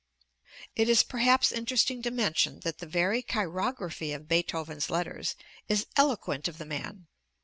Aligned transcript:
It 0.75 0.89
is 0.89 1.03
perhaps 1.03 1.51
interesting 1.51 2.01
to 2.01 2.09
mention 2.09 2.61
that 2.61 2.79
the 2.79 2.87
very 2.87 3.21
chirography 3.21 4.13
of 4.13 4.27
Beethoven's 4.27 4.89
letters 4.89 5.35
is 5.69 5.85
eloquent 5.95 6.47
of 6.47 6.57
the 6.57 6.65
man. 6.65 7.05